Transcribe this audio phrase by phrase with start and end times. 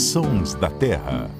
[0.00, 1.30] Sons da Terra.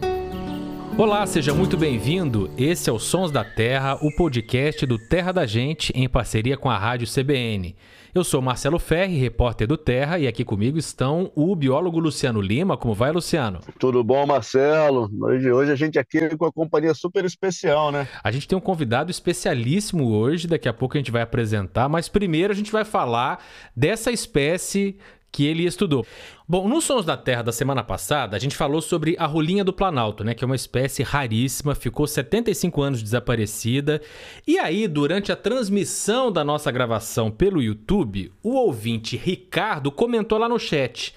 [0.98, 2.50] Olá, seja muito bem-vindo.
[2.58, 6.68] Esse é o Sons da Terra, o podcast do Terra da Gente em parceria com
[6.68, 7.74] a Rádio CBN.
[8.14, 12.76] Eu sou Marcelo Ferri, repórter do Terra, e aqui comigo estão o biólogo Luciano Lima.
[12.76, 13.60] Como vai, Luciano?
[13.78, 15.10] Tudo bom, Marcelo?
[15.18, 18.06] Hoje, hoje a gente aqui com a companhia super especial, né?
[18.22, 22.10] A gente tem um convidado especialíssimo hoje, daqui a pouco a gente vai apresentar, mas
[22.10, 23.42] primeiro a gente vai falar
[23.74, 24.98] dessa espécie
[25.32, 26.06] que ele estudou.
[26.48, 29.72] Bom, nos Sons da Terra da semana passada, a gente falou sobre a rolinha do
[29.72, 34.02] Planalto, né, que é uma espécie raríssima, ficou 75 anos desaparecida.
[34.46, 40.48] E aí, durante a transmissão da nossa gravação pelo YouTube, o ouvinte Ricardo comentou lá
[40.48, 41.14] no chat: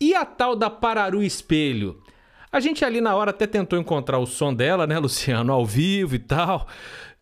[0.00, 2.00] "E a tal da Pararu Espelho?"
[2.50, 6.14] A gente ali na hora até tentou encontrar o som dela, né, Luciano, ao vivo
[6.14, 6.66] e tal.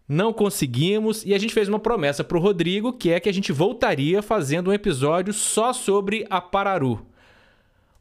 [0.08, 3.34] Não conseguimos e a gente fez uma promessa para o Rodrigo, que é que a
[3.34, 7.04] gente voltaria fazendo um episódio só sobre a Pararu.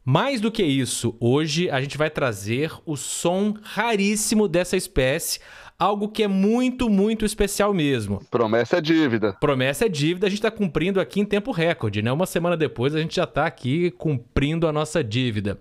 [0.04, 5.40] Mais do que isso, hoje a gente vai trazer o som raríssimo dessa espécie,
[5.76, 8.22] algo que é muito, muito especial mesmo.
[8.30, 9.32] Promessa é dívida.
[9.40, 12.12] Promessa é dívida, a gente está cumprindo aqui em tempo recorde, né?
[12.12, 15.58] Uma semana depois a gente já está aqui cumprindo a nossa dívida.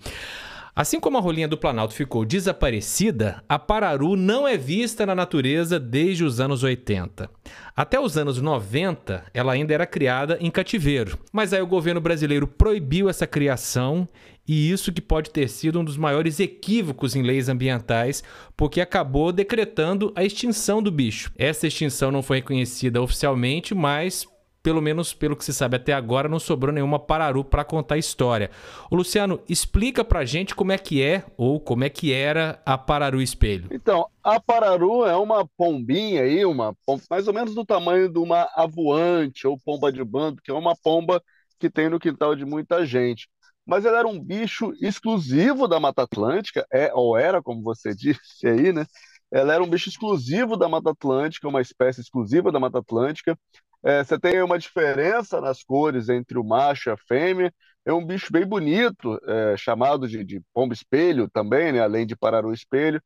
[0.75, 5.79] Assim como a rolinha do Planalto ficou desaparecida, a pararu não é vista na natureza
[5.79, 7.29] desde os anos 80.
[7.73, 12.45] Até os anos 90, ela ainda era criada em cativeiro, mas aí o governo brasileiro
[12.45, 14.05] proibiu essa criação
[14.45, 18.21] e isso que pode ter sido um dos maiores equívocos em leis ambientais,
[18.57, 21.31] porque acabou decretando a extinção do bicho.
[21.37, 24.27] Essa extinção não foi reconhecida oficialmente, mas
[24.65, 27.97] pelo menos pelo que se sabe até agora, não sobrou nenhuma pararu para contar a
[27.99, 28.49] história.
[28.89, 32.75] O Luciano, explica pra gente como é que é ou como é que era a
[32.75, 33.67] pararu espelho.
[33.71, 36.75] Então, a pararu é uma pombinha aí, uma
[37.11, 40.75] mais ou menos do tamanho de uma avoante ou pomba de bando, que é uma
[40.75, 41.21] pomba
[41.59, 43.29] que tem no quintal de muita gente.
[43.67, 48.47] Mas ela era um bicho exclusivo da Mata Atlântica, é ou era, como você disse
[48.47, 48.83] aí, né?
[49.31, 53.37] Ela era um bicho exclusivo da Mata Atlântica, uma espécie exclusiva da Mata Atlântica.
[53.85, 57.53] É, você tem uma diferença nas cores entre o macho e a fêmea.
[57.85, 61.81] É um bicho bem bonito, é, chamado de, de pombo-espelho também, né?
[61.81, 63.01] além de pararu-espelho,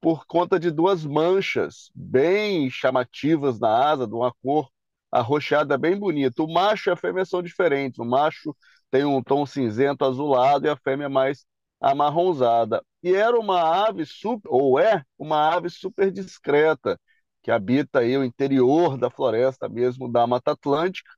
[0.00, 4.70] por conta de duas manchas bem chamativas na asa, de uma cor
[5.10, 6.42] arroxeada bem bonita.
[6.42, 7.98] O macho e a fêmea são diferentes.
[7.98, 8.56] O macho
[8.90, 11.46] tem um tom cinzento azulado e a fêmea mais
[11.80, 12.82] amarronzada.
[13.02, 16.98] E era uma ave super, ou é uma ave super discreta
[17.42, 21.10] que habita aí o interior da floresta mesmo da Mata Atlântica.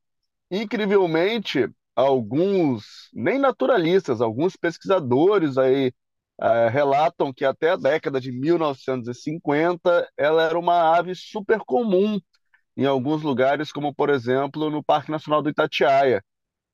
[0.51, 5.93] Incrivelmente, alguns, nem naturalistas, alguns pesquisadores aí
[6.41, 12.21] é, relatam que até a década de 1950 ela era uma ave super comum
[12.77, 16.25] em alguns lugares, como por exemplo no Parque Nacional do Itatiaia.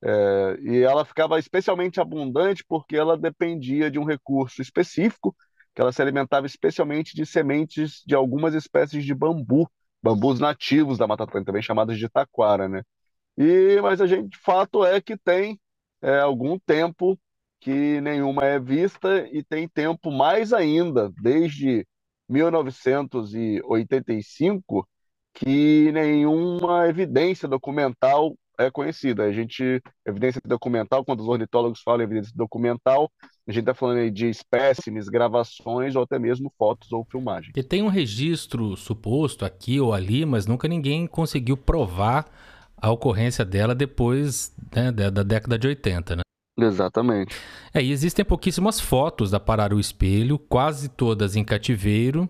[0.03, 5.37] É, e ela ficava especialmente abundante porque ela dependia de um recurso específico,
[5.75, 9.71] que ela se alimentava especialmente de sementes de algumas espécies de bambu,
[10.03, 12.83] bambus nativos da Mata Atlântica, também chamados de taquara, né?
[13.37, 15.61] E, mas a gente, fato é que tem
[16.03, 17.19] é, algum tempo
[17.61, 21.87] que nenhuma é vista e tem tempo mais ainda, desde
[22.29, 24.89] 1985,
[25.35, 29.25] que nenhuma evidência documental é conhecida.
[29.25, 33.10] A gente, evidência documental, quando os ornitólogos falam evidência documental,
[33.48, 37.53] a gente está falando aí de espécimes, gravações ou até mesmo fotos ou filmagem.
[37.56, 42.26] E tem um registro suposto aqui ou ali, mas nunca ninguém conseguiu provar
[42.76, 46.22] a ocorrência dela depois né, da década de 80, né?
[46.60, 47.34] Exatamente.
[47.72, 52.28] É, e existem pouquíssimas fotos da Pararu Espelho, quase todas em cativeiro,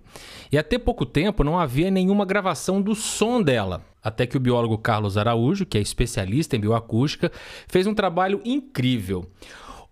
[0.52, 3.84] e até pouco tempo não havia nenhuma gravação do som dela.
[4.02, 7.30] Até que o biólogo Carlos Araújo, que é especialista em bioacústica,
[7.68, 9.26] fez um trabalho incrível.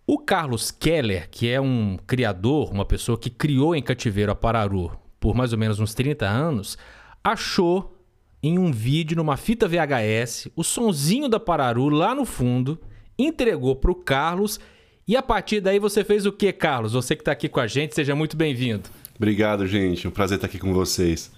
[0.07, 4.93] O Carlos Keller, que é um criador, uma pessoa que criou em cativeiro a Pararu
[5.21, 6.79] por mais ou menos uns 30 anos,
[7.23, 7.95] achou
[8.43, 12.81] em um vídeo, numa fita VHS, o sonzinho da Pararu lá no fundo
[13.19, 14.61] entregou para o Carlos.
[15.07, 16.93] E a partir daí você fez o que, Carlos?
[16.93, 18.89] Você que está aqui com a gente, seja muito bem-vindo.
[19.17, 20.07] Obrigado, gente.
[20.07, 21.31] Um prazer estar aqui com vocês.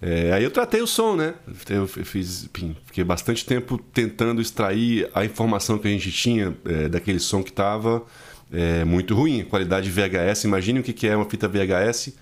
[0.00, 1.34] É, aí eu tratei o som, né?
[1.70, 2.50] Eu fiz,
[2.84, 7.50] fiquei bastante tempo tentando extrair a informação que a gente tinha é, daquele som que
[7.50, 8.02] estava
[8.52, 10.44] é, muito ruim, qualidade VHS.
[10.44, 12.14] Imagine o que é uma fita VHS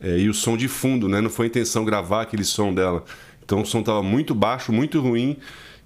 [0.00, 1.20] é, e o som de fundo, né?
[1.20, 3.04] Não foi a intenção gravar aquele som dela.
[3.42, 5.38] Então o som estava muito baixo, muito ruim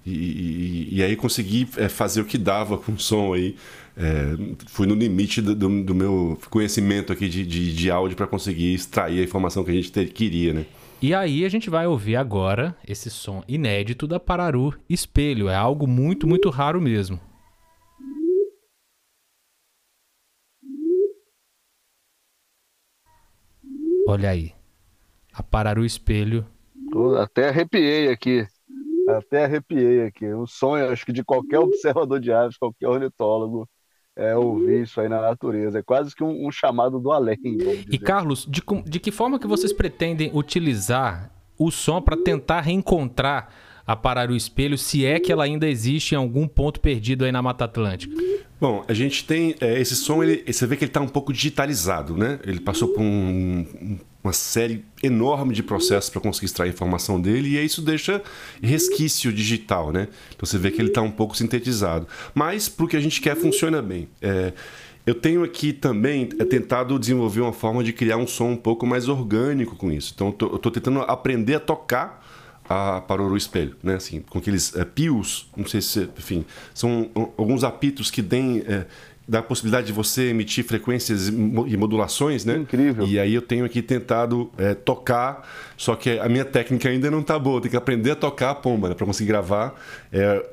[0.05, 3.55] e, e, e aí consegui é, fazer o que dava com o som aí.
[3.97, 4.35] É,
[4.67, 8.73] fui no limite do, do, do, meu conhecimento aqui de, de, de áudio para conseguir
[8.73, 10.65] extrair a informação que a gente ter, queria, né?
[11.01, 15.49] E aí a gente vai ouvir agora esse som inédito da Pararu Espelho.
[15.49, 17.19] É algo muito, muito raro mesmo.
[24.09, 24.53] Olha aí.
[25.31, 26.43] Apararu espelho.
[27.21, 28.47] Até arrepiei aqui.
[29.17, 30.25] Até arrepiei aqui.
[30.27, 33.67] Um sonho, acho que de qualquer observador de aves, qualquer ornitólogo,
[34.15, 35.79] é ouvir isso aí na natureza.
[35.79, 37.37] É quase que um, um chamado do além.
[37.89, 43.49] E Carlos, de, de que forma que vocês pretendem utilizar o som para tentar reencontrar
[43.85, 47.31] a Parar o Espelho, se é que ela ainda existe em algum ponto perdido aí
[47.31, 48.15] na Mata Atlântica?
[48.61, 49.55] Bom, a gente tem.
[49.59, 52.39] É, esse som, ele, você vê que ele está um pouco digitalizado, né?
[52.43, 53.97] Ele passou por um,
[54.29, 58.21] uma série enorme de processos para conseguir extrair a informação dele, e isso deixa
[58.61, 60.07] resquício digital, né?
[60.29, 62.07] Então você vê que ele está um pouco sintetizado.
[62.33, 64.07] Mas, para o que a gente quer, funciona bem.
[64.21, 64.53] É,
[65.05, 68.85] eu tenho aqui também é, tentado desenvolver uma forma de criar um som um pouco
[68.85, 70.13] mais orgânico com isso.
[70.15, 72.23] Então, eu estou tentando aprender a tocar
[72.69, 73.95] a Parorô Espelho, né?
[73.95, 78.85] Assim, com aqueles é, pios, não sei se, enfim, são alguns apitos que têm é,
[79.29, 82.57] dá a possibilidade de você emitir frequências e modulações, né?
[82.57, 83.05] Incrível.
[83.07, 85.47] E aí eu tenho aqui tentado é, tocar,
[85.77, 88.55] só que a minha técnica ainda não está boa, tem que aprender a tocar a
[88.55, 88.95] pomba né?
[88.95, 89.79] para conseguir gravar.
[90.11, 90.43] É,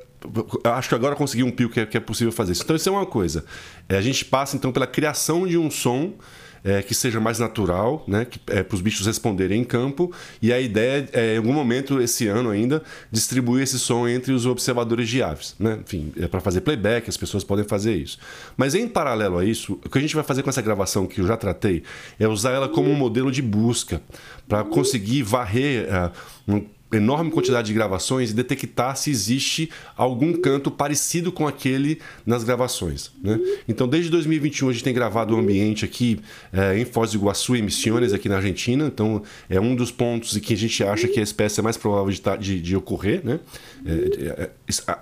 [0.63, 2.63] acho que agora consegui um pio que é, que é possível fazer isso.
[2.63, 3.43] Então isso é uma coisa.
[3.89, 6.13] É, a gente passa então pela criação de um som
[6.63, 10.11] é, que seja mais natural, né, é, para os bichos responderem em campo.
[10.41, 14.45] E a ideia é, em algum momento esse ano ainda, distribuir esse som entre os
[14.45, 15.55] observadores de aves.
[15.59, 15.79] Né?
[15.83, 18.17] Enfim, é para fazer playback, as pessoas podem fazer isso.
[18.55, 21.21] Mas em paralelo a isso, o que a gente vai fazer com essa gravação que
[21.21, 21.83] eu já tratei
[22.19, 24.01] é usar ela como um modelo de busca
[24.47, 25.87] para conseguir varrer.
[26.47, 32.43] Uh, enorme quantidade de gravações e detectar se existe algum canto parecido com aquele nas
[32.43, 33.11] gravações.
[33.21, 33.39] Né?
[33.67, 36.19] Então, desde 2021, a gente tem gravado o um ambiente aqui
[36.53, 38.85] é, em Foz do Iguaçu e Misiones, aqui na Argentina.
[38.87, 41.75] Então, é um dos pontos em que a gente acha que a espécie é mais
[41.75, 43.21] provável de, tá, de, de ocorrer.
[43.23, 43.39] Né?
[43.85, 44.49] É, é,
[44.87, 44.97] é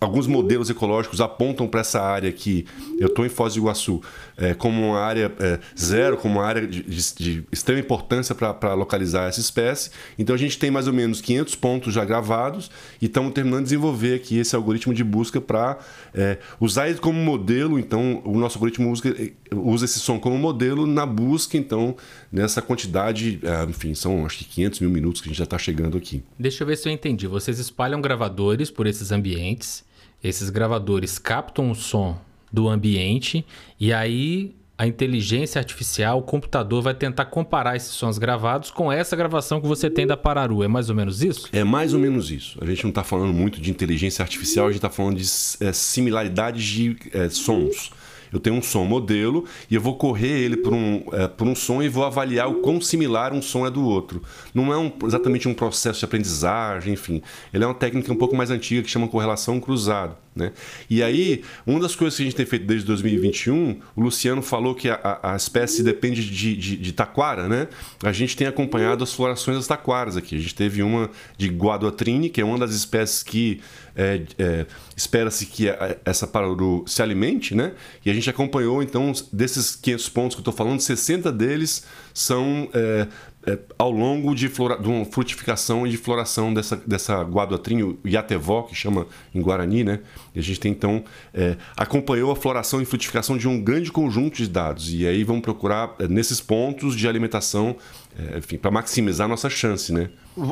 [0.00, 2.66] alguns modelos ecológicos apontam para essa área aqui.
[3.00, 4.00] Eu estou em Foz do Iguaçu
[4.36, 9.28] é, como uma área é, zero, como uma área de, de extrema importância para localizar
[9.28, 9.90] essa espécie.
[10.16, 12.70] Então, a gente tem mais ou menos menos 500 pontos já gravados
[13.00, 15.78] e estamos terminando de desenvolver aqui esse algoritmo de busca para
[16.14, 17.78] é, usar ele como modelo.
[17.78, 19.14] Então, o nosso algoritmo usa,
[19.52, 21.96] usa, esse som como modelo na busca, então,
[22.30, 25.58] nessa quantidade, é, enfim, são acho que 500 mil minutos que a gente já está
[25.58, 26.22] chegando aqui.
[26.38, 27.26] Deixa eu ver se eu entendi.
[27.26, 29.84] Vocês espalham gravadores por esses ambientes,
[30.22, 32.18] esses gravadores captam o som
[32.52, 33.44] do ambiente
[33.78, 39.16] e aí a inteligência artificial, o computador vai tentar comparar esses sons gravados com essa
[39.16, 40.62] gravação que você tem da Pararu.
[40.62, 41.48] É mais ou menos isso?
[41.52, 42.58] É mais ou menos isso.
[42.60, 45.24] A gente não está falando muito de inteligência artificial, a gente está falando de
[45.60, 47.90] é, similaridades de é, sons
[48.32, 51.54] eu tenho um som modelo e eu vou correr ele por um, é, por um
[51.54, 54.22] som e vou avaliar o quão similar um som é do outro.
[54.54, 57.22] Não é um, exatamente um processo de aprendizagem, enfim.
[57.52, 60.16] Ele é uma técnica um pouco mais antiga que chama correlação cruzada.
[60.36, 60.52] Né?
[60.90, 64.74] E aí, uma das coisas que a gente tem feito desde 2021, o Luciano falou
[64.74, 67.68] que a, a espécie depende de, de, de, taquara, né?
[68.02, 70.36] A gente tem acompanhado as florações das taquaras aqui.
[70.36, 73.62] A gente teve uma de Guaduatrine, que é uma das espécies que
[73.96, 75.68] é, é, espera-se que
[76.04, 77.72] essa paruru se alimente, né?
[78.04, 82.68] E a gente acompanhou, então, desses 500 pontos que eu estou falando, 60 deles são
[82.74, 83.08] é,
[83.46, 88.62] é, ao longo de, flora, de uma frutificação e de floração dessa, dessa guaduatrinho Yatevó,
[88.62, 90.00] que chama em Guarani, né?
[90.34, 94.36] E a gente tem, então, é, acompanhou a floração e frutificação de um grande conjunto
[94.36, 94.92] de dados.
[94.92, 97.76] E aí vamos procurar é, nesses pontos de alimentação,
[98.18, 100.10] é, enfim, para maximizar nossa chance, né?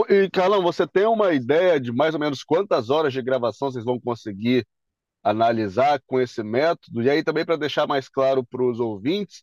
[0.08, 3.84] E, Carlão, você tem uma ideia de mais ou menos quantas horas de gravação vocês
[3.84, 4.64] vão conseguir
[5.22, 7.02] analisar com esse método?
[7.02, 9.42] E aí também para deixar mais claro para os ouvintes,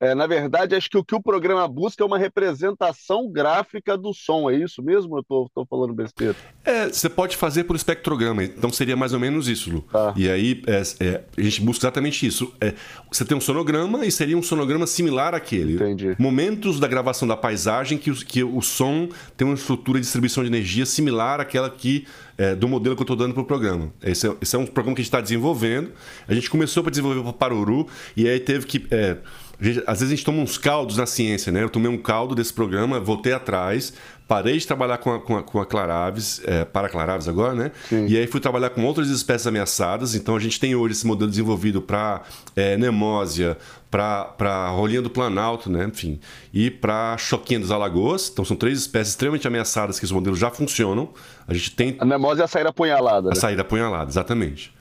[0.00, 4.14] é, na verdade, acho que o que o programa busca é uma representação gráfica do
[4.14, 5.16] som, é isso mesmo?
[5.16, 6.34] Eu estou falando besteira.
[6.64, 9.82] É, você pode fazer por espectrograma, então seria mais ou menos isso, Lu.
[9.82, 10.14] Tá.
[10.16, 12.50] E aí é, é, a gente busca exatamente isso.
[12.60, 12.72] É,
[13.12, 15.74] você tem um sonograma e seria um sonograma similar àquele.
[15.74, 16.16] Entendi.
[16.18, 20.42] Momentos da gravação da paisagem que, o, que o som tem uma estrutura de distribuição
[20.42, 22.06] de energia similar àquela que
[22.38, 23.92] é, do modelo que eu estou dando para o programa.
[24.02, 25.92] Esse é, esse é, um programa que a gente está desenvolvendo.
[26.26, 29.18] A gente começou para desenvolver para Paruru e aí teve que é,
[29.86, 31.62] às vezes a gente toma uns caldos na ciência, né?
[31.62, 33.92] Eu tomei um caldo desse programa, voltei atrás,
[34.26, 37.72] parei de trabalhar com a, com a, com a claraves, é, para claraves agora, né?
[37.88, 38.06] Sim.
[38.06, 40.14] E aí fui trabalhar com outras espécies ameaçadas.
[40.14, 42.22] Então a gente tem hoje esse modelo desenvolvido para
[42.56, 43.58] é, nemósia,
[43.90, 45.84] para rolinha do planalto, né?
[45.84, 46.18] Enfim,
[46.54, 48.30] e para choquinha das alagoas.
[48.32, 51.10] Então são três espécies extremamente ameaçadas que os modelos já funcionam.
[51.46, 51.96] A gente tem.
[51.98, 53.28] A nemósia é a saída apunhalada.
[53.28, 53.36] A né?
[53.36, 54.72] saída apunhalada, exatamente.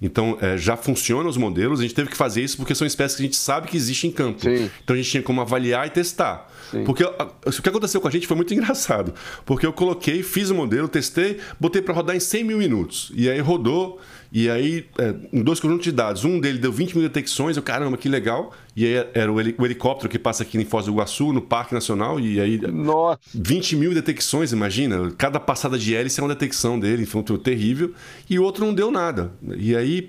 [0.00, 1.80] Então, é, já funcionam os modelos.
[1.80, 4.10] A gente teve que fazer isso porque são espécies que a gente sabe que existem
[4.10, 4.40] em campo.
[4.40, 4.70] Sim.
[4.82, 6.50] Então, a gente tinha como avaliar e testar.
[6.70, 6.84] Sim.
[6.84, 9.14] Porque o que aconteceu com a gente foi muito engraçado.
[9.44, 13.12] Porque eu coloquei, fiz o modelo, testei, botei para rodar em 100 mil minutos.
[13.14, 14.00] E aí rodou
[14.32, 17.62] E aí, é, em dois conjuntos de dados, um dele deu 20 mil detecções, eu,
[17.62, 18.52] caramba, que legal.
[18.74, 22.18] E aí era o, helicóptero que passa aqui em Foz do Iguaçu, no Parque Nacional,
[22.20, 22.58] e aí.
[22.58, 23.20] Nossa!
[23.34, 25.10] 20 mil detecções, imagina.
[25.16, 27.92] Cada passada de hélice é uma detecção dele, foi um terrível.
[28.28, 29.32] E o outro não deu nada.
[29.56, 30.08] E aí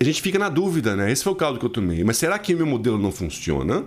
[0.00, 1.10] a gente fica na dúvida, né?
[1.12, 2.02] Esse foi o caldo que eu tomei.
[2.02, 3.84] Mas será que meu modelo não funciona?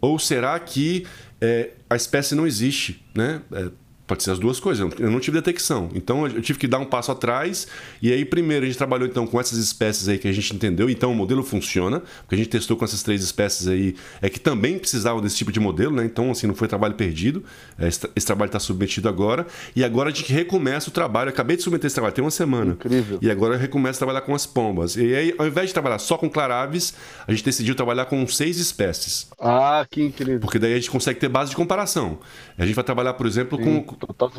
[0.00, 1.04] Ou será que
[1.40, 3.42] é, a espécie não existe, né?
[3.52, 3.70] É,
[4.06, 4.88] Pode ser as duas coisas.
[4.98, 5.88] Eu não tive detecção.
[5.92, 7.66] Então eu tive que dar um passo atrás.
[8.00, 10.88] E aí, primeiro, a gente trabalhou então com essas espécies aí que a gente entendeu.
[10.88, 12.00] Então o modelo funciona.
[12.20, 15.50] Porque a gente testou com essas três espécies aí é que também precisavam desse tipo
[15.50, 16.04] de modelo, né?
[16.04, 17.42] Então, assim, não foi trabalho perdido.
[17.78, 19.44] É, esse, esse trabalho está submetido agora.
[19.74, 21.28] E agora a gente recomeça o trabalho.
[21.28, 22.72] Eu acabei de submeter esse trabalho, tem uma semana.
[22.72, 23.18] Incrível.
[23.20, 24.96] E agora eu recomeço a trabalhar com as pombas.
[24.96, 26.94] E aí, ao invés de trabalhar só com claraves,
[27.26, 29.28] a gente decidiu trabalhar com seis espécies.
[29.40, 30.38] Ah, que incrível.
[30.38, 32.18] Porque daí a gente consegue ter base de comparação.
[32.56, 33.95] A gente vai trabalhar, por exemplo, Sim, com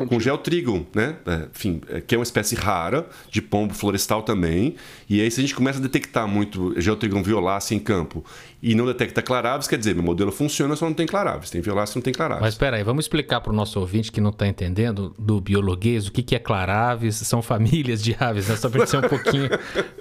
[0.08, 1.16] com geotrigon, né?
[1.26, 4.76] É, enfim, é, que é uma espécie rara de pombo florestal também.
[5.08, 8.24] E aí, se a gente começa a detectar muito geotrigon violácea em campo
[8.62, 11.50] e não detecta claraves, quer dizer, meu modelo funciona, só não tem claraves.
[11.50, 12.42] Tem violácea, não tem claraves.
[12.42, 16.08] Mas espera aí, vamos explicar para o nosso ouvinte que não está entendendo do biologuês
[16.08, 18.56] o que, que é claraves, são famílias de aves, né?
[18.56, 19.48] Só para ser um pouquinho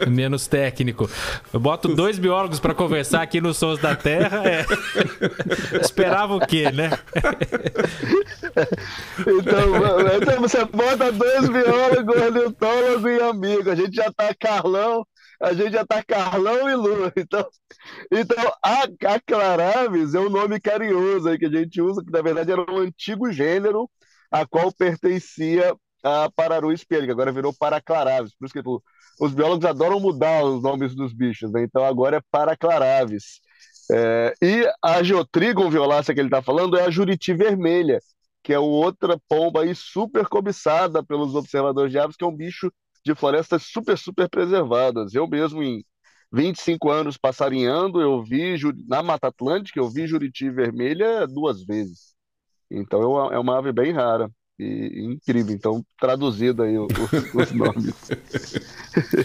[0.07, 1.09] menos técnico.
[1.53, 4.41] Eu boto dois biólogos para conversar aqui nos Sons da Terra.
[4.45, 4.65] É...
[5.81, 6.91] Esperava o quê, né?
[9.47, 13.69] então, então, você bota dois biólogos, ornitólogo e amigo.
[13.69, 15.05] A gente já tá Carlão
[15.39, 17.13] a gente já tá Carlão e Lula.
[17.15, 17.47] Então,
[18.11, 22.21] então a, a Claraves é um nome carinhoso aí que a gente usa, que na
[22.21, 23.89] verdade era um antigo gênero
[24.31, 28.33] a qual pertencia a Pararu espelho, que agora virou Paraclaraves.
[28.35, 28.83] Por isso que tipo,
[29.19, 31.63] os biólogos adoram mudar os nomes dos bichos, né?
[31.63, 33.39] Então agora é Paraclaraves.
[33.91, 37.99] É, e a Geotrigon violácea que ele está falando é a Juriti vermelha,
[38.47, 42.71] que é outra pomba aí super cobiçada pelos observadores de aves, que é um bicho
[43.03, 45.13] de florestas super, super preservadas.
[45.13, 45.83] Eu mesmo, em
[46.31, 48.55] 25 anos passarinhando, eu vi
[48.87, 52.15] na Mata Atlântica, eu vi Juriti Vermelha duas vezes.
[52.71, 53.01] Então
[53.33, 55.53] é uma é ave bem rara e, incrível.
[55.53, 56.87] Então, traduzido aí os,
[57.35, 58.09] os nomes.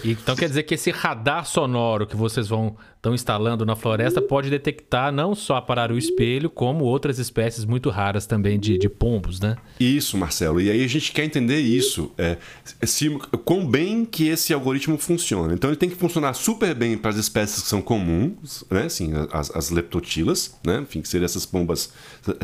[0.03, 4.49] então quer dizer que esse radar sonoro que vocês vão estão instalando na floresta pode
[4.49, 9.41] detectar não só a pararu espelho, como outras espécies muito raras também de, de pombos,
[9.41, 9.57] né?
[9.77, 10.61] Isso, Marcelo.
[10.61, 12.13] E aí a gente quer entender isso.
[12.17, 12.37] É,
[12.85, 13.09] se,
[13.43, 15.53] quão bem que esse algoritmo funciona.
[15.53, 18.83] Então ele tem que funcionar super bem para as espécies que são comuns, né?
[18.83, 20.79] Assim, as, as leptotilas, né?
[20.79, 21.91] Enfim, que seriam essas pombas.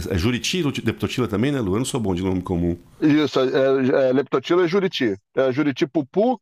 [0.10, 1.76] É juriti, leptotila também, né, Lu?
[1.76, 2.78] Eu não sou bom de nome comum.
[3.02, 5.16] Isso, é, é, leptotila é juriti.
[5.38, 6.38] É juriti pupu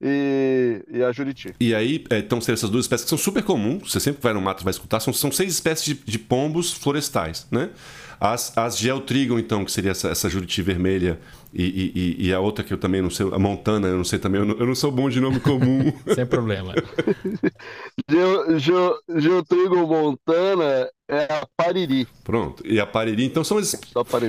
[0.00, 1.54] e, e a Juriti.
[1.58, 4.40] E aí, é, então, essas duas espécies que são super comuns, você sempre vai no
[4.40, 7.70] mato vai escutar, são, são seis espécies de, de pombos florestais, né?
[8.20, 11.20] As, as Geotrigon, então, que seria essa, essa Juriti vermelha
[11.52, 14.18] e, e, e, a outra que eu também não sei, a Montana, eu não sei
[14.18, 15.92] também, eu não, eu não sou bom de nome comum.
[16.14, 16.74] Sem problema.
[19.18, 22.06] Geotrigon Montana é a pariri.
[22.22, 22.62] Pronto.
[22.66, 23.74] E a pariri, então são, es...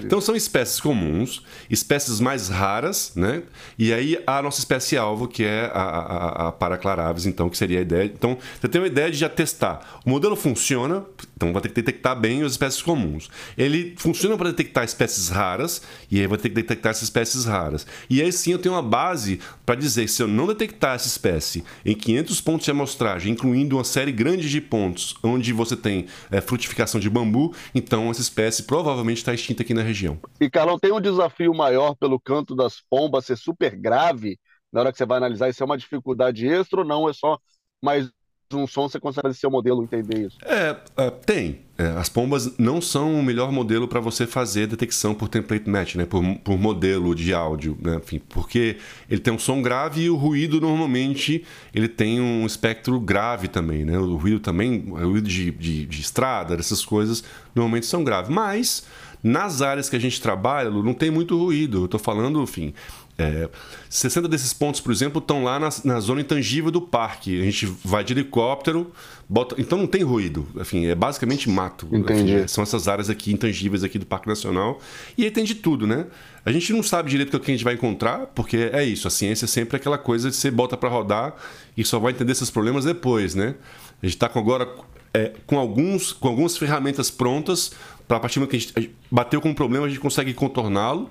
[0.01, 3.43] então são espécies comuns, espécies mais raras, né?
[3.77, 7.79] E aí a nossa espécie alvo, que é a, a, a paraclaraves, então, que seria
[7.79, 8.05] a ideia.
[8.05, 9.99] Então, você tem uma ideia de já testar.
[10.05, 13.29] O modelo funciona, então vai ter que detectar bem as espécies comuns.
[13.57, 17.85] Ele funciona para detectar espécies raras, e aí vai ter que detectar essas espécies raras.
[18.09, 21.07] E aí sim eu tenho uma base para dizer que se eu não detectar essa
[21.07, 26.05] espécie em 500 pontos de amostragem, incluindo uma série grande de pontos onde você tem
[26.31, 30.17] é, frutificação de bambu, então essa espécie provavelmente está extinta aqui na região.
[30.39, 34.37] E Carlão, tem um desafio maior pelo canto das pombas ser super grave
[34.71, 37.09] na hora que você vai analisar, isso é uma dificuldade extra ou não?
[37.09, 37.39] É só
[37.83, 38.09] mais
[38.57, 40.37] um som, você consegue fazer seu modelo entender isso?
[40.43, 41.59] É, uh, tem.
[41.77, 45.95] É, as pombas não são o melhor modelo para você fazer detecção por template match,
[45.95, 46.05] né?
[46.05, 47.95] por, por modelo de áudio, né?
[48.03, 48.77] Enfim, porque
[49.09, 53.85] ele tem um som grave e o ruído normalmente ele tem um espectro grave também.
[53.85, 53.97] Né?
[53.97, 57.23] O ruído também, o ruído de, de, de estrada, essas coisas,
[57.55, 58.29] normalmente são graves.
[58.29, 58.85] Mas
[59.23, 61.79] nas áreas que a gente trabalha, não tem muito ruído.
[61.79, 62.73] Eu estou falando, enfim,
[63.19, 63.49] é,
[63.89, 67.39] 60 desses pontos, por exemplo, estão lá na, na, zona intangível do parque.
[67.41, 68.93] A gente vai de helicóptero,
[69.27, 70.47] bota, então não tem ruído.
[70.55, 71.87] Enfim, é basicamente mato.
[71.91, 72.33] Entendi.
[72.33, 74.79] Enfim, são essas áreas aqui intangíveis aqui do Parque Nacional.
[75.17, 76.05] E aí tem de tudo, né?
[76.45, 79.05] A gente não sabe direito o que a gente vai encontrar, porque é isso.
[79.05, 81.35] A ciência é sempre aquela coisa de você bota para rodar
[81.75, 83.55] e só vai entender esses problemas depois, né?
[84.01, 84.65] A gente está agora
[85.13, 87.73] é, com, alguns, com algumas ferramentas prontas
[88.07, 90.33] para a partir do momento que a gente bateu com um problema, a gente consegue
[90.33, 91.09] contorná-lo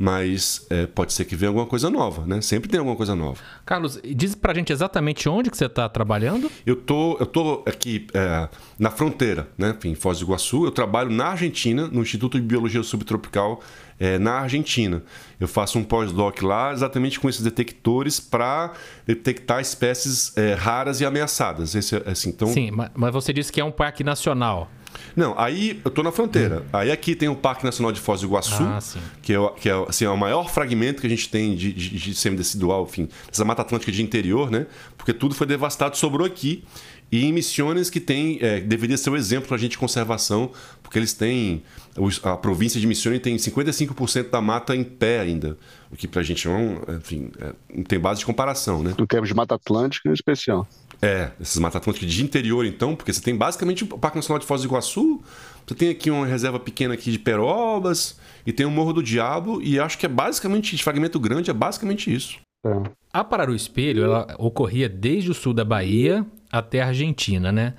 [0.00, 2.40] mas é, pode ser que venha alguma coisa nova, né?
[2.40, 3.38] Sempre tem alguma coisa nova.
[3.66, 6.50] Carlos, diz pra gente exatamente onde que você está trabalhando?
[6.64, 9.76] Eu tô, eu tô aqui é, na fronteira, né?
[9.84, 10.64] Em Foz do Iguaçu.
[10.64, 13.60] Eu trabalho na Argentina, no Instituto de Biologia Subtropical
[13.98, 15.02] é, na Argentina.
[15.38, 18.72] Eu faço um pós-doc lá exatamente com esses detectores para
[19.06, 21.74] detectar espécies é, raras e ameaçadas.
[21.74, 22.48] Esse, assim, então...
[22.48, 24.70] Sim, mas você disse que é um parque nacional.
[25.16, 26.60] Não, aí eu tô na fronteira.
[26.60, 26.68] Hum.
[26.72, 28.78] Aí aqui tem o Parque Nacional de Foz do Iguaçu, ah,
[29.22, 31.90] que é, que é assim, é o maior fragmento que a gente tem de, de,
[31.90, 34.66] de semidecidual, enfim, dessa Mata Atlântica de interior, né?
[34.96, 36.64] Porque tudo foi devastado, sobrou aqui.
[37.12, 40.52] E em Missões que tem, é, deveria ser um exemplo para a gente de conservação,
[40.80, 41.62] porque eles têm,
[42.22, 45.58] a província de Missões tem 55% da mata em pé ainda,
[45.90, 48.94] o que para a gente não, enfim, é, não tem base de comparação, né?
[48.96, 50.68] No termos de Mata Atlântica em especial.
[51.02, 54.46] É, essas Mata Atlântica de interior então, porque você tem basicamente o Parque Nacional de
[54.46, 55.22] Foz do Iguaçu,
[55.66, 59.62] você tem aqui uma reserva pequena aqui de Perobas, e tem o Morro do Diabo,
[59.62, 62.38] e acho que é basicamente, de fragmento grande, é basicamente isso.
[62.66, 62.90] É.
[63.12, 67.74] A Pararu Espelho, ela ocorria desde o sul da Bahia até a Argentina, né?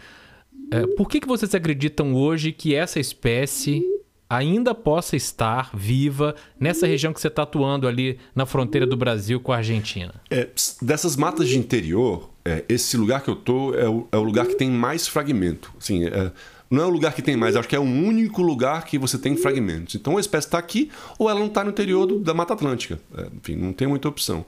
[0.71, 3.83] É, por que, que vocês acreditam hoje que essa espécie
[4.29, 9.41] ainda possa estar viva nessa região que você está atuando ali na fronteira do Brasil
[9.41, 10.13] com a Argentina?
[10.29, 10.47] É,
[10.81, 14.45] dessas matas de interior, é, esse lugar que eu tô é o, é o, lugar
[14.45, 15.71] que tem mais fragmento.
[15.79, 16.31] Assim, é,
[16.69, 19.17] não é o lugar que tem mais, acho que é o único lugar que você
[19.17, 19.95] tem fragmentos.
[19.95, 22.99] Então a espécie está aqui ou ela não está no interior do, da Mata Atlântica.
[23.17, 24.45] É, enfim, não tem muita opção.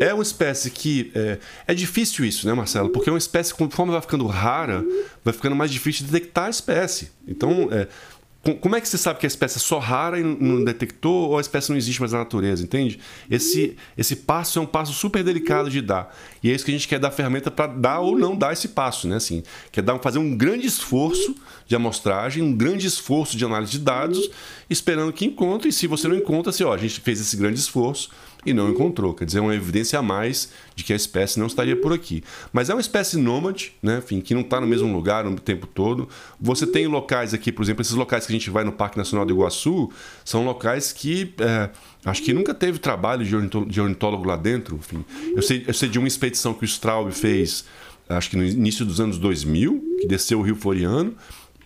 [0.00, 1.12] É uma espécie que.
[1.14, 2.88] É, é, difícil isso, né, Marcelo?
[2.88, 4.82] Porque é uma espécie, conforme vai ficando rara,
[5.22, 7.10] vai ficando mais difícil de detectar a espécie.
[7.28, 7.86] Então, é,
[8.42, 11.38] como é que você sabe que a espécie é só rara e não detectou ou
[11.38, 12.98] a espécie não existe mais na natureza, entende?
[13.30, 16.16] Esse, esse passo é um passo super delicado de dar.
[16.42, 18.68] E é isso que a gente quer dar ferramenta para dar ou não dar esse
[18.68, 19.16] passo, né?
[19.16, 21.34] Assim, quer dar, fazer um grande esforço
[21.66, 24.30] de amostragem, um grande esforço de análise de dados,
[24.70, 25.68] esperando que encontre.
[25.68, 28.08] E se você não encontra, assim, ó, a gente fez esse grande esforço,
[28.44, 29.14] e não encontrou.
[29.14, 32.22] Quer dizer, é uma evidência a mais de que a espécie não estaria por aqui.
[32.52, 33.98] Mas é uma espécie nômade, né?
[33.98, 36.08] Enfim, que não está no mesmo lugar o tempo todo.
[36.40, 39.26] Você tem locais aqui, por exemplo, esses locais que a gente vai no Parque Nacional
[39.26, 39.90] do Iguaçu,
[40.24, 41.70] são locais que é,
[42.04, 44.76] acho que nunca teve trabalho de ornitólogo lá dentro.
[44.76, 45.04] Enfim,
[45.34, 47.64] eu sei, eu sei de uma expedição que o Straub fez,
[48.08, 51.14] acho que no início dos anos 2000, que desceu o Rio Floriano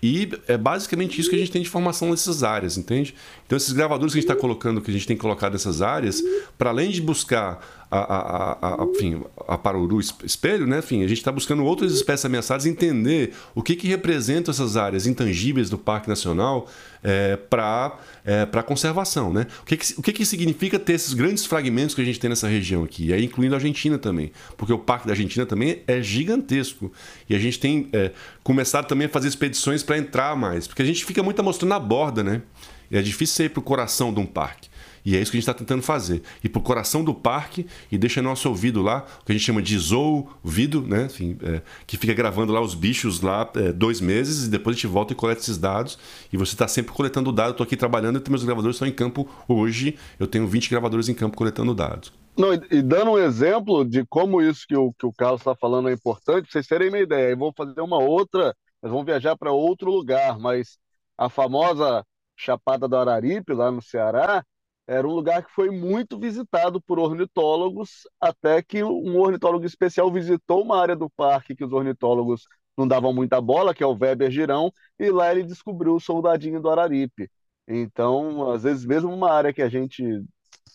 [0.06, 3.14] e é basicamente isso que a gente tem de formação nessas áreas, entende?
[3.46, 6.22] Então, esses gravadores que a gente está colocando, que a gente tem colocado nessas áreas,
[6.58, 10.80] para além de buscar a, a, a, enfim, a Paruru espelho, né?
[10.80, 15.06] Enfim, a gente está buscando outras espécies ameaçadas, entender o que, que representam essas áreas
[15.06, 16.68] intangíveis do Parque Nacional
[17.04, 19.46] é, para é, conservação, né?
[19.62, 22.28] O, que, que, o que, que significa ter esses grandes fragmentos que a gente tem
[22.28, 25.82] nessa região aqui, e aí incluindo a Argentina também, porque o Parque da Argentina também
[25.86, 26.90] é gigantesco
[27.28, 28.10] e a gente tem é,
[28.42, 31.78] começado também a fazer expedições para entrar mais, porque a gente fica muito mostrando na
[31.78, 32.42] borda, né?
[32.90, 34.73] E é difícil ser para o coração de um parque.
[35.04, 36.22] E é isso que a gente está tentando fazer.
[36.42, 39.44] Ir para o coração do parque e deixa nosso ouvido lá, o que a gente
[39.44, 41.08] chama de zoovido, né?
[41.42, 44.86] É, que fica gravando lá os bichos lá é, dois meses e depois a gente
[44.86, 45.98] volta e coleta esses dados.
[46.32, 47.52] E você está sempre coletando dados.
[47.52, 49.98] Estou aqui trabalhando e meus gravadores estão em campo hoje.
[50.18, 52.12] Eu tenho 20 gravadores em campo coletando dados.
[52.36, 55.88] Não, e, dando um exemplo de como isso que o, que o Carlos está falando
[55.88, 57.30] é importante, vocês terem uma ideia.
[57.30, 60.78] Eu vou fazer uma outra, nós vamos viajar para outro lugar, mas
[61.16, 62.04] a famosa
[62.36, 64.44] Chapada do Araripe, lá no Ceará,
[64.86, 70.62] era um lugar que foi muito visitado por ornitólogos, até que um ornitólogo especial visitou
[70.62, 74.30] uma área do parque que os ornitólogos não davam muita bola, que é o Weber
[74.30, 77.30] Girão, e lá ele descobriu o soldadinho do Araripe.
[77.66, 80.22] Então, às vezes, mesmo uma área que a gente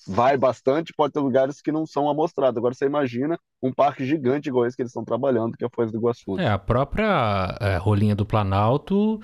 [0.08, 2.58] vai bastante, pode ter lugares que não são amostrados.
[2.58, 5.70] Agora você imagina um parque gigante igual esse que eles estão trabalhando, que é a
[5.70, 6.40] Foz do Iguaçu.
[6.40, 9.20] É, a própria é, Rolinha do Planalto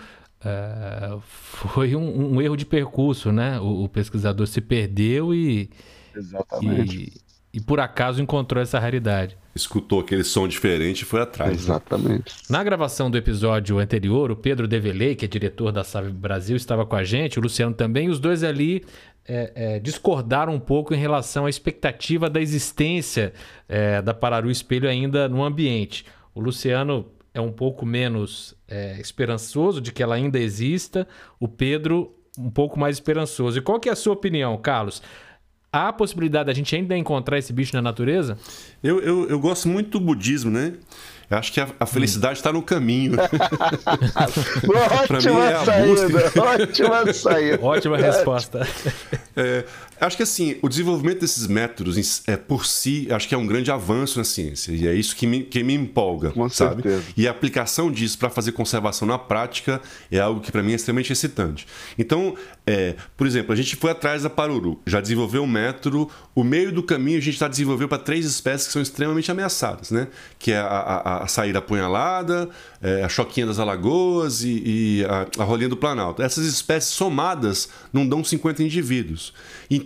[0.46, 3.60] é, foi um, um, erro de percurso, né?
[3.60, 5.72] O, o pesquisador se perdeu e,
[6.16, 7.14] Exatamente.
[7.52, 9.36] E, e, por acaso encontrou essa raridade.
[9.56, 11.52] Escutou aquele som diferente e foi atrás.
[11.52, 11.58] Né?
[11.58, 12.26] Exatamente.
[12.26, 12.42] Né?
[12.48, 16.86] Na gravação do episódio anterior, o Pedro Develay, que é diretor da Save Brasil, estava
[16.86, 18.86] com a gente, o Luciano também, os dois ali
[19.28, 23.34] é, é, discordaram um pouco em relação à expectativa da existência
[23.68, 26.06] é, da Pararu Espelho ainda no ambiente.
[26.36, 31.06] O Luciano é um pouco menos é, esperançoso de que ela ainda exista,
[31.38, 33.60] o Pedro um pouco mais esperançoso.
[33.60, 35.04] E qual que é a sua opinião, Carlos?
[35.72, 38.38] Há a possibilidade da gente ainda encontrar esse bicho na natureza?
[38.82, 40.76] Eu, eu, eu gosto muito do budismo, né?
[41.30, 43.18] Eu acho que a, a felicidade está no caminho.
[45.04, 47.66] ótima é saída, ótima saída.
[47.66, 48.66] Ótima resposta.
[49.36, 49.66] É,
[50.00, 53.72] acho que assim, o desenvolvimento desses métodos é, por si, acho que é um grande
[53.72, 54.72] avanço na ciência.
[54.72, 56.84] E é isso que me, que me empolga, Com sabe?
[56.84, 57.04] certeza.
[57.16, 59.82] E a aplicação disso para fazer conservação na prática
[60.12, 61.68] é algo que para mim é extremamente excitante.
[61.98, 66.44] Então, é, por exemplo, a gente foi atrás da Paruru, já desenvolveu um método, o
[66.44, 70.08] meio do caminho a gente já desenvolveu para três espécies que são extremamente ameaçadas, né?
[70.40, 72.50] Que é a, a, a saída apunhalada,
[72.82, 76.22] é, a choquinha das alagoas e, e a, a rolinha do planalto.
[76.22, 79.34] Essas espécies somadas não dão 50 indivíduos.
[79.70, 79.85] Então,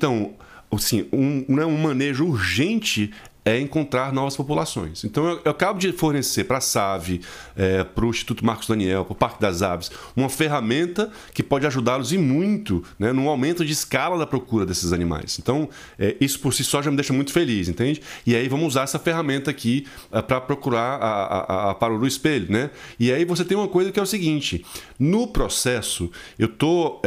[0.71, 3.11] assim, um, né, um manejo urgente
[3.45, 5.03] é encontrar novas populações.
[5.03, 7.21] Então, eu, eu acabo de fornecer para a SAVE,
[7.55, 11.65] é, para o Instituto Marcos Daniel, para o Parque das Aves, uma ferramenta que pode
[11.65, 15.39] ajudá-los e muito né, no aumento de escala da procura desses animais.
[15.39, 18.01] Então, é, isso por si só já me deixa muito feliz, entende?
[18.25, 22.51] E aí vamos usar essa ferramenta aqui é, para procurar a, a, a Paruru Espelho,
[22.51, 22.69] né?
[22.99, 24.65] E aí você tem uma coisa que é o seguinte:
[24.99, 27.01] no processo, eu estou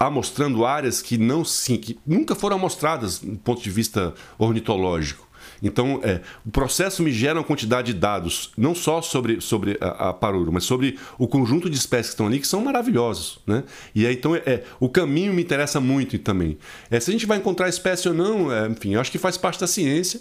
[0.00, 5.28] amostrando áreas que não sim, que nunca foram amostradas do ponto de vista ornitológico.
[5.62, 10.08] Então, é, o processo me gera uma quantidade de dados, não só sobre, sobre a,
[10.08, 13.40] a paruro, mas sobre o conjunto de espécies que estão ali, que são maravilhosos.
[13.46, 13.62] Né?
[13.94, 16.58] E aí, então, é, é o caminho me interessa muito também.
[16.90, 19.36] É, se a gente vai encontrar espécie ou não, é, enfim, eu acho que faz
[19.36, 20.20] parte da ciência.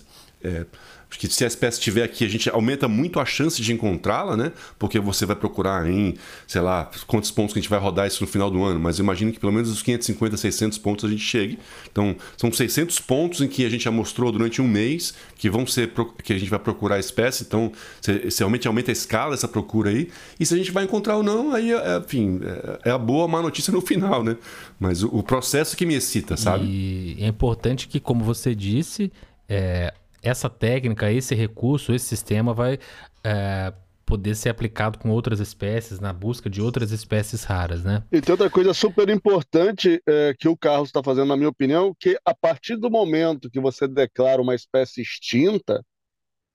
[1.10, 3.74] É, Acho que se a espécie estiver aqui, a gente aumenta muito a chance de
[3.74, 4.52] encontrá-la, né?
[4.78, 6.13] Porque você vai procurar em,
[6.45, 9.00] sei lá, quantos pontos que a gente vai rodar isso no final do ano, mas
[9.00, 11.58] imagino que pelo menos os 550, 600 pontos a gente chegue.
[11.91, 15.65] Então, são 600 pontos em que a gente já mostrou durante um mês que vão
[15.65, 15.91] ser
[16.24, 19.89] que a gente vai procurar a espécie, então se realmente aumenta a escala dessa procura
[19.89, 20.10] aí.
[20.39, 23.24] E se a gente vai encontrar ou não, aí, é, enfim, é, é a boa
[23.24, 24.38] ou má notícia no final, né?
[24.80, 26.65] Mas o, o processo que me excita, sabe?
[26.65, 29.12] E é importante que, como você disse,
[29.48, 32.79] é, essa técnica, esse recurso, esse sistema vai
[33.23, 33.73] é,
[34.10, 38.03] poder ser aplicado com outras espécies, na busca de outras espécies raras, né?
[38.12, 41.95] E tem outra coisa super importante é, que o Carlos está fazendo, na minha opinião,
[41.99, 45.86] que a partir do momento que você declara uma espécie extinta,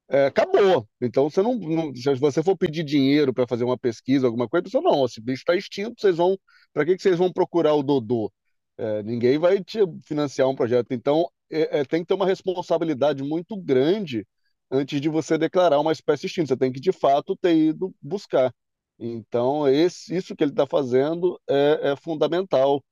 [0.09, 0.87] é, acabou.
[1.01, 4.69] Então, você não, não, se você for pedir dinheiro para fazer uma pesquisa, alguma coisa,
[4.69, 6.37] você não, esse bicho está extinto, vocês vão,
[6.73, 8.33] para que, que vocês vão procurar o Dodô?
[8.77, 10.89] É, ninguém vai te financiar um projeto.
[10.91, 14.27] Então, é, é, tem que ter uma responsabilidade muito grande
[14.71, 16.49] antes de você declarar uma espécie extinta.
[16.49, 18.53] Você tem que, de fato, ter ido buscar.
[18.99, 22.83] Então, esse, isso que ele está fazendo é, é fundamental.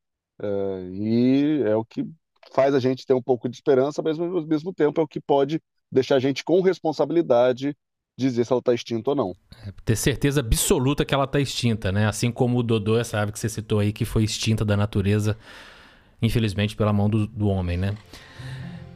[0.41, 0.47] É,
[0.93, 2.05] e é o que
[2.53, 5.21] faz a gente ter um pouco de esperança, mas ao mesmo tempo é o que
[5.21, 7.77] pode deixar a gente com responsabilidade
[8.17, 9.37] dizer se ela está extinta ou não.
[9.67, 12.07] É, ter certeza absoluta que ela está extinta, né?
[12.07, 15.37] Assim como o Dodô, essa ave que você citou aí, que foi extinta da natureza,
[16.21, 17.97] infelizmente pela mão do, do homem, né?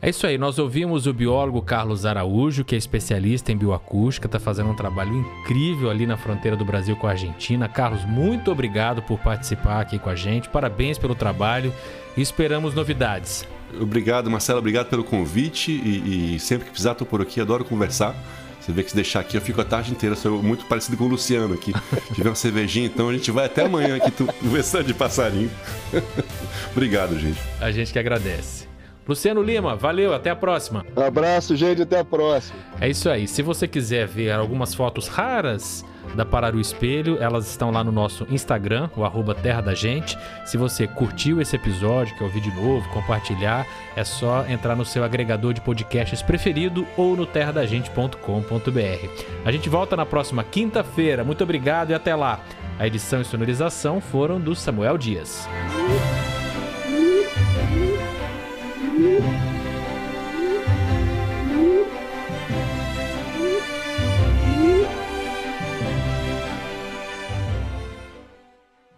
[0.06, 4.38] É isso aí, nós ouvimos o biólogo Carlos Araújo, que é especialista em bioacústica, está
[4.38, 7.68] fazendo um trabalho incrível ali na fronteira do Brasil com a Argentina.
[7.68, 11.74] Carlos, muito obrigado por participar aqui com a gente, parabéns pelo trabalho
[12.16, 13.44] e esperamos novidades.
[13.80, 18.14] Obrigado, Marcelo, obrigado pelo convite e, e sempre que precisar estou por aqui, adoro conversar.
[18.60, 20.14] Você vê que se deixar aqui, eu fico a tarde inteira.
[20.14, 21.72] Sou muito parecido com o Luciano aqui.
[22.14, 25.50] Tiver uma cervejinha, então a gente vai até amanhã aqui conversando de passarinho.
[26.70, 27.40] Obrigado, gente.
[27.60, 28.75] A gente que agradece.
[29.06, 30.84] Luciano Lima, valeu, até a próxima.
[30.96, 32.58] Um abraço, gente, até a próxima.
[32.80, 33.28] É isso aí.
[33.28, 37.92] Se você quiser ver algumas fotos raras da Parar o Espelho, elas estão lá no
[37.92, 40.18] nosso Instagram, o arroba Terra da Gente.
[40.44, 45.04] Se você curtiu esse episódio, quer ouvir de novo, compartilhar, é só entrar no seu
[45.04, 49.08] agregador de podcasts preferido ou no terradagente.com.br.
[49.44, 51.24] A gente volta na próxima quinta-feira.
[51.24, 52.40] Muito obrigado e até lá.
[52.78, 55.48] A edição e sonorização foram do Samuel Dias.
[59.18, 59.55] Thank you.